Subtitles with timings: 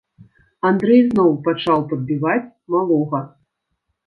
[0.69, 2.41] Андрэй зноў пачаў падбіваць
[2.79, 3.23] малога.